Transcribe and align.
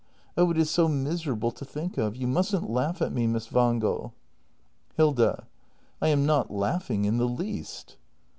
Oh, 0.35 0.49
it 0.49 0.57
is 0.57 0.71
so 0.71 0.87
miserable 0.87 1.51
to 1.51 1.63
think 1.63 1.99
of. 1.99 2.15
You 2.15 2.25
mustn't 2.25 2.67
laugh 2.67 3.03
at 3.03 3.13
me, 3.13 3.27
Miss 3.27 3.51
Wangel. 3.51 4.15
Hilda. 4.97 5.45
I 6.01 6.07
am 6.07 6.25
not 6.25 6.49
laughing 6.49 7.05
in 7.05 7.17
the 7.19 7.27
least. 7.29 7.97